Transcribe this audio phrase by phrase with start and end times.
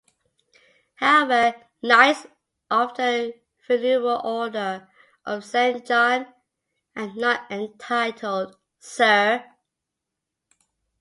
[0.95, 2.25] However, Knights
[2.71, 3.35] of the
[3.67, 4.89] Venerable Order
[5.27, 6.25] of Saint John
[6.95, 9.45] are not entitled "Sir".